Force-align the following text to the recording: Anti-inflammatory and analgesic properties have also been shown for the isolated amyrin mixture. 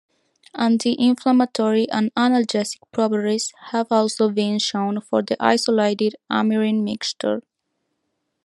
Anti-inflammatory 0.55 1.87
and 1.91 2.11
analgesic 2.15 2.79
properties 2.91 3.53
have 3.69 3.85
also 3.91 4.31
been 4.31 4.57
shown 4.57 4.99
for 4.99 5.21
the 5.21 5.37
isolated 5.39 6.15
amyrin 6.27 6.81
mixture. 6.83 7.43